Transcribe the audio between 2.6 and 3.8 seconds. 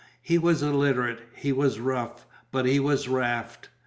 he was Raft.